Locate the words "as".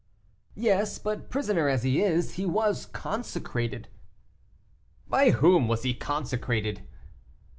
1.69-1.83